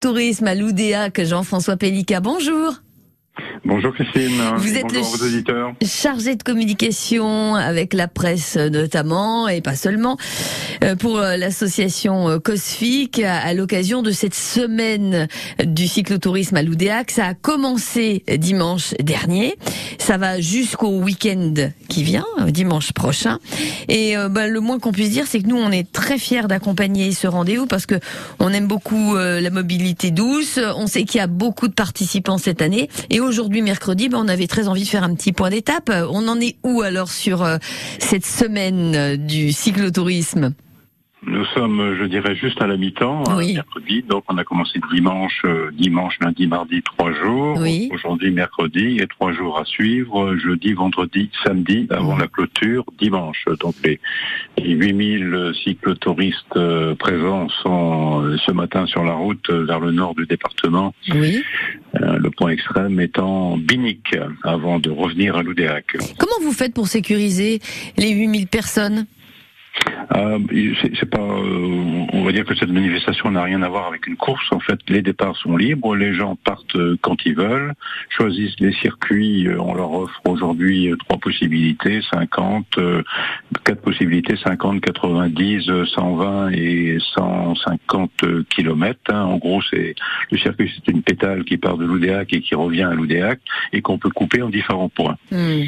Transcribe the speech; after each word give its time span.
Tourisme 0.00 0.46
à 0.46 0.54
l'Oudéac, 0.54 1.22
Jean-François 1.22 1.76
Pellica, 1.76 2.20
bonjour. 2.20 2.80
Bonjour 3.64 3.92
Christine. 3.94 4.40
Vous 4.56 4.74
êtes 4.76 4.82
Bonjour 4.84 5.16
le 5.18 5.24
aux 5.24 5.26
auditeurs. 5.26 5.72
chargé 5.84 6.34
de 6.36 6.42
communication 6.42 7.54
avec 7.54 7.92
la 7.94 8.08
presse 8.08 8.56
notamment 8.56 9.48
et 9.48 9.60
pas 9.60 9.74
seulement 9.76 10.16
euh, 10.84 10.96
pour 10.96 11.18
euh, 11.18 11.36
l'association 11.36 12.28
euh, 12.28 12.38
Cosfic 12.38 13.20
à 13.20 13.52
l'occasion 13.54 14.02
de 14.02 14.10
cette 14.10 14.34
semaine 14.34 15.28
du 15.64 15.86
cyclotourisme 15.88 16.56
à 16.56 16.62
l'Oudéac. 16.62 17.10
Ça 17.10 17.26
a 17.26 17.34
commencé 17.34 18.24
dimanche 18.38 18.94
dernier, 19.00 19.56
ça 19.98 20.16
va 20.16 20.40
jusqu'au 20.40 20.98
week-end 21.00 21.54
qui 21.88 22.02
vient, 22.02 22.24
dimanche 22.48 22.92
prochain. 22.92 23.38
Et 23.88 24.16
euh, 24.16 24.28
bah, 24.28 24.46
le 24.46 24.60
moins 24.60 24.78
qu'on 24.78 24.92
puisse 24.92 25.10
dire, 25.10 25.26
c'est 25.26 25.40
que 25.40 25.46
nous 25.46 25.56
on 25.58 25.70
est 25.70 25.90
très 25.92 26.18
fiers 26.18 26.46
d'accompagner 26.48 27.12
ce 27.12 27.26
rendez-vous 27.26 27.66
parce 27.66 27.86
que 27.86 27.96
on 28.38 28.48
aime 28.52 28.66
beaucoup 28.66 29.16
euh, 29.16 29.40
la 29.40 29.50
mobilité 29.50 30.10
douce. 30.10 30.58
On 30.76 30.86
sait 30.86 31.04
qu'il 31.04 31.18
y 31.18 31.22
a 31.22 31.26
beaucoup 31.26 31.68
de 31.68 31.74
participants 31.74 32.38
cette 32.38 32.62
année 32.62 32.88
et 33.10 33.20
aujourd'hui 33.30 33.62
mercredi, 33.62 34.08
bah, 34.08 34.18
on 34.20 34.26
avait 34.26 34.48
très 34.48 34.66
envie 34.66 34.82
de 34.82 34.88
faire 34.88 35.04
un 35.04 35.14
petit 35.14 35.32
point 35.32 35.50
d'étape. 35.50 35.88
On 36.10 36.26
en 36.26 36.40
est 36.40 36.56
où 36.64 36.82
alors 36.82 37.10
sur 37.10 37.44
euh, 37.44 37.58
cette 38.00 38.26
semaine 38.26 38.94
euh, 38.96 39.16
du 39.16 39.52
cyclotourisme? 39.52 40.52
Nous 41.40 41.46
sommes, 41.54 41.96
je 41.98 42.04
dirais, 42.04 42.36
juste 42.36 42.60
à 42.60 42.66
la 42.66 42.76
mi-temps, 42.76 43.24
hein, 43.26 43.34
Oui. 43.38 43.54
mercredi. 43.54 44.02
Donc 44.06 44.24
on 44.28 44.36
a 44.36 44.44
commencé 44.44 44.78
dimanche, 44.92 45.40
euh, 45.46 45.70
dimanche, 45.72 46.18
lundi, 46.20 46.46
mardi, 46.46 46.82
trois 46.82 47.14
jours. 47.14 47.56
Oui. 47.58 47.88
Aujourd'hui, 47.94 48.30
mercredi, 48.30 48.98
et 49.00 49.06
trois 49.06 49.32
jours 49.32 49.58
à 49.58 49.64
suivre, 49.64 50.36
jeudi, 50.36 50.74
vendredi, 50.74 51.30
samedi, 51.42 51.86
avant 51.88 52.12
Mhm. 52.16 52.20
la 52.20 52.26
clôture, 52.28 52.84
dimanche. 52.98 53.42
Donc 53.58 53.74
les, 53.82 53.98
les 54.58 54.72
8000 54.74 55.52
cyclotouristes 55.64 56.56
euh, 56.58 56.94
présents 56.94 57.48
sont 57.62 58.20
euh, 58.22 58.36
ce 58.44 58.52
matin 58.52 58.84
sur 58.84 59.02
la 59.02 59.14
route 59.14 59.48
vers 59.50 59.80
le 59.80 59.92
nord 59.92 60.14
du 60.14 60.26
département. 60.26 60.92
Oui. 61.10 61.42
Euh, 62.02 62.18
le 62.18 62.30
point 62.30 62.50
extrême 62.50 63.00
étant 63.00 63.56
Binic, 63.56 64.14
avant 64.44 64.78
de 64.78 64.90
revenir 64.90 65.36
à 65.38 65.42
l'Oudéac. 65.42 65.96
Comment 66.18 66.38
vous 66.42 66.52
faites 66.52 66.74
pour 66.74 66.86
sécuriser 66.86 67.60
les 67.96 68.10
8000 68.10 68.46
personnes? 68.46 69.06
Euh, 70.16 70.38
c'est 70.98 71.08
pas, 71.08 71.20
euh, 71.20 72.06
on 72.12 72.24
va 72.24 72.32
dire 72.32 72.44
que 72.44 72.54
cette 72.54 72.70
manifestation 72.70 73.30
n'a 73.30 73.42
rien 73.42 73.62
à 73.62 73.68
voir 73.68 73.86
avec 73.86 74.06
une 74.06 74.16
course. 74.16 74.44
En 74.50 74.60
fait, 74.60 74.78
les 74.88 75.02
départs 75.02 75.36
sont 75.36 75.56
libres, 75.56 75.94
les 75.94 76.14
gens 76.14 76.36
partent 76.36 76.76
euh, 76.76 76.96
quand 77.00 77.24
ils 77.24 77.34
veulent, 77.34 77.74
choisissent 78.08 78.58
les 78.58 78.72
circuits. 78.72 79.48
On 79.58 79.74
leur 79.74 79.92
offre 79.92 80.20
aujourd'hui 80.26 80.92
trois 80.98 81.18
possibilités 81.18 82.00
50, 82.12 82.66
euh, 82.78 83.02
quatre 83.64 83.82
possibilités 83.82 84.36
50, 84.36 84.80
90, 84.80 85.68
euh, 85.68 85.86
120 85.86 86.50
et 86.50 86.98
150 87.14 88.10
kilomètres. 88.48 89.00
hein. 89.10 89.22
En 89.22 89.36
gros, 89.36 89.62
c'est 89.70 89.94
le 90.30 90.38
circuit, 90.38 90.72
c'est 90.74 90.90
une 90.90 91.02
pétale 91.02 91.44
qui 91.44 91.56
part 91.56 91.76
de 91.76 91.84
l'Oudéac 91.84 92.32
et 92.32 92.40
qui 92.40 92.54
revient 92.54 92.82
à 92.82 92.94
l'Oudéac 92.94 93.40
et 93.72 93.80
qu'on 93.80 93.98
peut 93.98 94.10
couper 94.10 94.42
en 94.42 94.48
différents 94.48 94.88
points. 94.88 95.16
Hmm. 95.30 95.62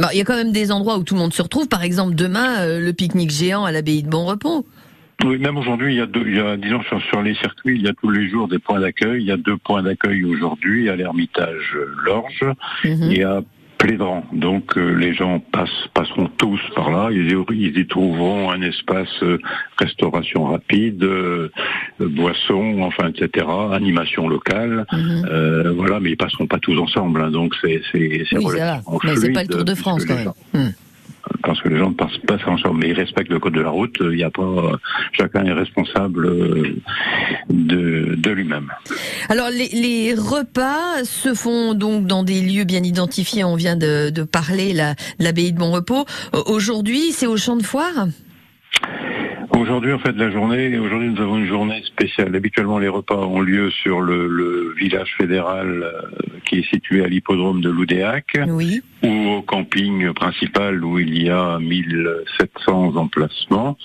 Bon, 0.00 0.08
Il 0.12 0.18
y 0.18 0.20
a 0.20 0.24
quand 0.24 0.36
même 0.36 0.52
des 0.52 0.72
endroits 0.72 0.96
où 0.98 1.04
tout 1.04 1.14
le 1.14 1.20
monde 1.20 1.32
se 1.32 1.42
retrouve. 1.42 1.68
Par 1.68 1.82
exemple, 1.82 2.14
demain, 2.14 2.60
euh, 2.60 2.80
le 2.80 2.92
pique-nique 2.92 3.30
géant 3.30 3.64
à 3.64 3.72
l'abbaye 3.72 4.02
de 4.02 4.08
Bon 4.08 4.24
Repos. 4.24 4.66
Oui, 5.24 5.38
même 5.38 5.58
aujourd'hui, 5.58 5.92
il 5.94 5.98
y 5.98 6.00
a 6.00 6.06
deux, 6.06 6.24
il 6.26 6.36
y 6.36 6.40
a, 6.40 6.56
disons, 6.56 6.82
sur, 6.84 7.00
sur 7.02 7.20
les 7.22 7.34
circuits, 7.34 7.76
il 7.76 7.82
y 7.82 7.88
a 7.88 7.92
tous 7.92 8.10
les 8.10 8.28
jours 8.30 8.48
des 8.48 8.58
points 8.58 8.80
d'accueil. 8.80 9.20
Il 9.22 9.26
y 9.26 9.32
a 9.32 9.36
deux 9.36 9.58
points 9.58 9.82
d'accueil 9.82 10.24
aujourd'hui 10.24 10.88
à 10.88 10.96
l'Ermitage 10.96 11.76
Lorge 12.04 12.44
Mhm. 12.84 13.10
et 13.12 13.22
à 13.24 13.42
Plédran. 13.76 14.24
Donc, 14.32 14.76
euh, 14.78 14.92
les 14.94 15.12
gens 15.14 15.40
passent, 15.40 15.86
passeront 15.94 16.28
tous 16.38 16.60
par 16.74 16.90
là. 16.90 17.08
Ils, 17.12 17.30
y- 17.32 17.44
ils 17.50 17.78
y 17.78 17.86
trouveront 17.86 18.50
un 18.50 18.60
espace 18.62 19.08
euh, 19.22 19.38
restauration 19.78 20.44
rapide, 20.44 21.02
euh, 21.02 21.50
boissons, 22.06 22.80
enfin, 22.82 23.08
etc., 23.08 23.46
animation 23.72 24.28
locale. 24.28 24.86
Mhm. 24.92 25.26
Euh, 25.30 25.72
voilà, 25.72 26.00
mais 26.00 26.10
ils 26.10 26.16
passeront 26.16 26.46
pas 26.46 26.58
tous 26.58 26.78
ensemble. 26.78 27.20
hein. 27.22 27.30
donc, 27.30 27.54
c'est, 27.60 27.80
c'est, 27.92 27.98
Oui, 28.36 28.44
relativement 28.44 29.00
Mais 29.04 29.16
c'est 29.16 29.32
pas 29.32 29.42
le 29.42 29.48
Tour 29.48 29.64
de 29.64 29.74
France 29.74 30.04
quand 30.04 30.14
même. 30.14 30.24
gens- 30.24 30.36
Hmm. 30.54 30.70
parce 31.44 31.60
que 31.60 31.68
les 31.68 31.78
gens 31.78 31.90
ne 31.90 31.94
passent 31.94 32.18
pas 32.26 32.38
ensemble, 32.46 32.80
mais 32.80 32.88
ils 32.88 32.94
respectent 32.94 33.30
le 33.30 33.38
code 33.38 33.54
de 33.54 33.60
la 33.60 33.70
route. 33.70 33.96
Il 34.00 34.08
n'y 34.16 34.22
a 34.24 34.30
pas, 34.30 34.42
euh, 34.42 34.76
chacun 35.12 35.44
est 35.44 35.52
responsable 35.52 36.26
euh, 36.26 36.76
de, 37.50 38.14
de 38.16 38.30
lui-même. 38.30 38.70
Alors 39.28 39.48
les, 39.50 39.68
les 39.68 40.14
repas 40.14 41.04
se 41.04 41.34
font 41.34 41.74
donc 41.74 42.06
dans 42.06 42.22
des 42.22 42.40
lieux 42.40 42.64
bien 42.64 42.82
identifiés. 42.82 43.44
On 43.44 43.54
vient 43.56 43.76
de, 43.76 44.10
de 44.10 44.22
parler 44.22 44.72
la- 44.72 44.94
l'abbaye 45.18 45.52
de 45.52 45.58
Bon 45.58 45.70
Repos. 45.72 46.04
Euh, 46.34 46.38
Aujourd'hui, 46.46 47.12
c'est 47.12 47.26
au 47.26 47.36
champ 47.36 47.56
de 47.56 47.62
foire? 47.62 48.06
Aujourd'hui, 49.60 49.92
en 49.92 49.98
fait, 49.98 50.16
la 50.16 50.30
journée, 50.30 50.78
aujourd'hui, 50.78 51.10
nous 51.10 51.20
avons 51.20 51.36
une 51.36 51.46
journée 51.46 51.82
spéciale. 51.84 52.34
Habituellement, 52.34 52.78
les 52.78 52.88
repas 52.88 53.18
ont 53.18 53.42
lieu 53.42 53.70
sur 53.70 54.00
le, 54.00 54.26
le 54.26 54.72
village 54.74 55.14
fédéral 55.18 55.82
euh, 55.82 56.00
qui 56.46 56.60
est 56.60 56.70
situé 56.70 57.04
à 57.04 57.08
l'hippodrome 57.08 57.60
de 57.60 57.68
l'Oudéac 57.68 58.38
Oui. 58.48 58.80
ou 59.02 59.08
au 59.08 59.42
camping 59.42 60.14
principal 60.14 60.82
où 60.82 60.98
il 60.98 61.22
y 61.22 61.28
a 61.28 61.58
1700 61.58 62.96
emplacements. 62.96 63.76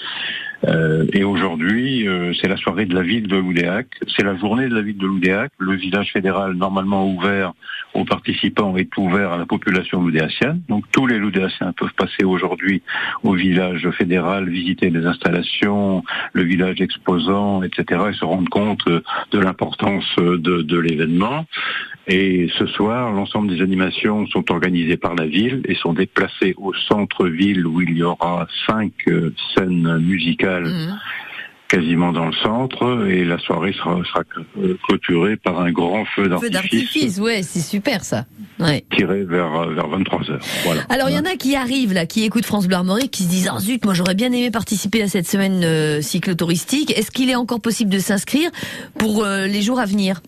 Euh, 0.63 1.05
et 1.13 1.23
aujourd'hui, 1.23 2.07
euh, 2.07 2.33
c'est 2.39 2.47
la 2.47 2.57
soirée 2.57 2.85
de 2.85 2.95
la 2.95 3.01
ville 3.01 3.27
de 3.27 3.35
Loudéac. 3.35 3.87
C'est 4.15 4.23
la 4.23 4.35
journée 4.35 4.67
de 4.67 4.75
la 4.75 4.81
ville 4.81 4.97
de 4.97 5.05
Loudéac. 5.05 5.51
Le 5.57 5.75
village 5.75 6.11
fédéral, 6.11 6.53
normalement 6.53 7.07
ouvert 7.07 7.53
aux 7.93 8.05
participants, 8.05 8.75
est 8.77 8.95
ouvert 8.97 9.31
à 9.33 9.37
la 9.37 9.45
population 9.45 10.01
loudéacienne. 10.01 10.61
Donc 10.69 10.85
tous 10.91 11.07
les 11.07 11.17
loudéaciens 11.17 11.73
peuvent 11.73 11.93
passer 11.95 12.23
aujourd'hui 12.23 12.81
au 13.23 13.33
village 13.33 13.89
fédéral, 13.91 14.49
visiter 14.49 14.89
les 14.89 15.05
installations, 15.05 16.03
le 16.33 16.43
village 16.43 16.81
exposant, 16.81 17.63
etc. 17.63 18.01
et 18.11 18.13
se 18.13 18.25
rendre 18.25 18.49
compte 18.49 18.87
euh, 18.87 19.01
de 19.31 19.39
l'importance 19.39 20.05
euh, 20.19 20.37
de, 20.37 20.61
de 20.61 20.77
l'événement. 20.77 21.45
Et 22.07 22.49
ce 22.59 22.67
soir, 22.67 23.11
l'ensemble 23.11 23.49
des 23.49 23.63
animations 23.63 24.27
sont 24.27 24.51
organisées 24.51 24.97
par 24.97 25.15
la 25.15 25.25
ville 25.25 25.61
et 25.65 25.73
sont 25.73 25.93
déplacées 25.93 26.53
au 26.57 26.71
centre-ville 26.73 27.65
où 27.65 27.81
il 27.81 27.97
y 27.97 28.03
aura 28.03 28.47
cinq 28.67 28.91
euh, 29.07 29.33
scènes 29.55 29.97
musicales 29.97 30.44
Mhm. 30.45 30.99
quasiment 31.67 32.11
dans 32.11 32.27
le 32.27 32.33
centre 32.33 33.07
et 33.07 33.25
la 33.25 33.39
soirée 33.39 33.73
sera, 33.73 33.97
sera 34.03 34.21
clôturée 34.87 35.35
par 35.35 35.59
un 35.59 35.71
grand 35.71 36.05
feu 36.05 36.23
Feu 36.23 36.29
d'artifice 36.29 36.51
d'artifice, 36.51 37.17
ouais, 37.17 37.41
c'est 37.43 37.59
super 37.59 38.03
ça. 38.03 38.25
Ouais. 38.59 38.85
tiré 38.95 39.23
vers, 39.23 39.67
vers 39.69 39.87
23 39.87 40.29
heures. 40.29 40.39
Voilà. 40.63 40.83
Alors 40.89 41.09
il 41.09 41.15
y 41.15 41.19
en 41.19 41.25
a 41.25 41.35
qui 41.35 41.55
arrivent 41.55 41.93
là, 41.93 42.05
qui 42.05 42.23
écoutent 42.23 42.45
France 42.45 42.67
Bleu 42.67 42.77
Armorique, 42.77 43.11
qui 43.11 43.23
se 43.23 43.29
disent 43.29 43.49
ah 43.51 43.59
zut, 43.59 43.83
moi 43.83 43.93
j'aurais 43.93 44.15
bien 44.15 44.27
aimé 44.27 44.51
participer 44.51 45.01
à 45.01 45.07
cette 45.07 45.27
semaine 45.27 45.63
euh, 45.63 46.01
cyclotouristique. 46.01 46.97
Est-ce 46.97 47.11
qu'il 47.11 47.29
est 47.29 47.35
encore 47.35 47.61
possible 47.61 47.91
de 47.91 47.99
s'inscrire 47.99 48.51
pour 48.97 49.23
euh, 49.23 49.47
les 49.47 49.61
jours 49.61 49.79
à 49.79 49.85
venir? 49.85 50.21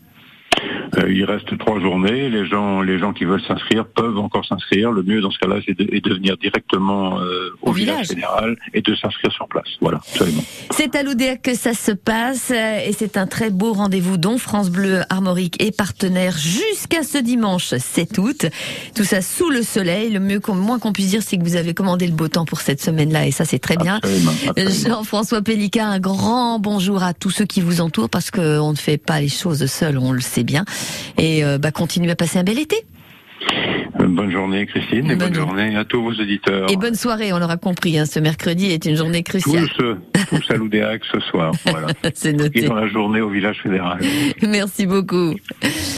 Il 1.08 1.24
reste 1.26 1.58
trois 1.58 1.80
journées. 1.80 2.30
Les 2.30 2.46
gens, 2.46 2.82
les 2.82 3.00
gens 3.00 3.14
qui 3.14 3.26
veulent 3.26 3.42
s'inscrire 3.42 3.86
peuvent 3.86 4.18
encore 4.18 4.46
s'inscrire. 4.46 4.92
Le 4.92 5.04
mieux 5.04 5.22
dans 5.22 5.32
ce 5.32 5.38
cas-là, 5.40 5.58
c'est 5.66 5.78
de, 5.78 5.86
de 5.86 6.14
venir 6.14 6.38
directement 6.38 7.20
euh, 7.20 7.56
au, 7.62 7.70
Au 7.70 7.72
village 7.72 8.08
fédéral 8.08 8.56
et 8.74 8.82
de 8.82 8.96
s'inscrire 8.96 9.32
sur 9.32 9.48
place. 9.48 9.68
Voilà, 9.82 9.98
absolument. 9.98 10.44
C'est 10.72 10.96
à 10.96 11.04
l'Oudéac 11.04 11.42
que 11.42 11.56
ça 11.56 11.74
se 11.74 11.92
passe 11.92 12.52
euh, 12.52 12.80
et 12.86 12.94
c'est 12.94 13.18
un 13.18 13.28
très 13.28 13.50
beau 13.50 13.74
rendez-vous 13.74 14.18
dont 14.18 14.38
France 14.38 14.70
Bleu 14.70 15.02
Armorique 15.10 15.62
est 15.62 15.76
partenaire 15.76 16.38
jusqu'à 16.38 17.04
ce 17.04 17.18
dimanche 17.18 17.76
7 17.76 18.18
août. 18.18 18.46
Tout 18.96 19.04
ça 19.04 19.22
sous 19.22 19.50
le 19.50 19.62
soleil. 19.62 20.12
Le 20.12 20.20
mieux 20.20 20.42
moins 20.48 20.80
qu'on 20.80 20.94
puisse 20.94 21.10
dire, 21.10 21.22
c'est 21.22 21.38
que 21.38 21.44
vous 21.44 21.56
avez 21.56 21.74
commandé 21.74 22.08
le 22.08 22.14
beau 22.14 22.28
temps 22.28 22.46
pour 22.46 22.62
cette 22.62 22.82
semaine-là 22.82 23.28
et 23.28 23.32
ça 23.32 23.46
c'est 23.46 23.60
très 23.60 23.78
bien. 23.78 24.00
Absolument. 24.04 24.32
Jean-François 24.58 25.42
Pellica, 25.42 25.86
un 25.86 26.00
grand 26.00 26.60
bonjour 26.60 27.04
à 27.04 27.14
tous 27.14 27.30
ceux 27.30 27.46
qui 27.46 27.62
vous 27.62 27.82
entourent 27.82 28.10
parce 28.10 28.32
qu'on 28.32 28.72
ne 28.72 28.78
fait 28.78 28.98
pas 28.98 29.20
les 29.20 29.30
choses 29.30 29.66
seul, 29.66 29.98
on 29.98 30.12
le 30.12 30.22
sait 30.22 30.44
bien. 30.44 30.66
Et 31.18 31.44
euh, 31.44 31.58
bah, 31.58 31.72
continuez 31.72 32.12
à 32.12 32.16
passer 32.16 32.40
un 32.40 32.44
bel 32.44 32.60
été. 32.60 32.78
Euh, 34.00 34.06
Bonne 34.08 34.32
journée, 34.32 34.66
Christine, 34.66 35.06
et 35.12 35.16
Bonne 35.16 35.30
bonne 35.30 35.34
journée 35.34 35.76
à 35.76 35.84
tous 35.86 36.02
vos 36.02 36.12
auditeurs. 36.12 36.72
Et 36.72 36.78
bonne 36.78 36.96
soirée, 36.96 37.34
on 37.34 37.40
l'aura 37.40 37.58
compris, 37.58 37.98
hein, 37.98 38.06
ce 38.06 38.20
mercredi 38.20 38.68
est 38.72 38.86
une 38.86 38.96
journée 38.96 39.24
cruciale. 39.24 39.68
tous, 39.78 39.96
tous 40.30 40.52
à 40.52 40.56
l'Oudéac 40.56 41.02
ce 41.12 41.20
soir. 41.20 41.52
Voilà. 41.66 41.88
C'est 42.14 42.30
Et 42.30 42.34
noté. 42.34 42.62
dans 42.62 42.76
la 42.76 42.88
journée 42.88 43.22
au 43.22 43.30
village 43.30 43.58
fédéral. 43.62 44.00
Merci 44.42 44.86
beaucoup. 44.86 45.34